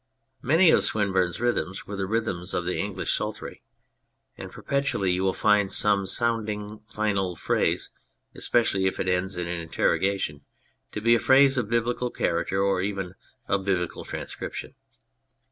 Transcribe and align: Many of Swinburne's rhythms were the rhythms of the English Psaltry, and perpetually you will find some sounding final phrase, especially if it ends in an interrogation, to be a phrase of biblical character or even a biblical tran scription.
Many 0.41 0.71
of 0.71 0.83
Swinburne's 0.83 1.39
rhythms 1.39 1.85
were 1.85 1.95
the 1.95 2.07
rhythms 2.07 2.55
of 2.55 2.65
the 2.65 2.79
English 2.79 3.13
Psaltry, 3.15 3.61
and 4.35 4.51
perpetually 4.51 5.11
you 5.11 5.21
will 5.21 5.31
find 5.31 5.71
some 5.71 6.07
sounding 6.07 6.79
final 6.89 7.35
phrase, 7.35 7.91
especially 8.33 8.87
if 8.87 8.99
it 8.99 9.07
ends 9.07 9.37
in 9.37 9.47
an 9.47 9.61
interrogation, 9.61 10.41
to 10.91 11.01
be 11.01 11.13
a 11.13 11.19
phrase 11.19 11.55
of 11.55 11.69
biblical 11.69 12.09
character 12.09 12.63
or 12.63 12.81
even 12.81 13.13
a 13.47 13.59
biblical 13.59 14.03
tran 14.03 14.27
scription. 14.27 14.73